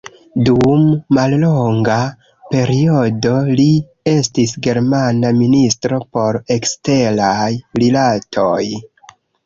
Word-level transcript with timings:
Dum 0.47 0.85
mallonga 1.17 1.97
periodo 2.55 3.35
li 3.61 3.67
estis 4.15 4.57
germana 4.71 5.35
ministro 5.45 6.03
por 6.17 6.45
Eksteraj 6.61 7.49
Rilatoj. 7.85 8.63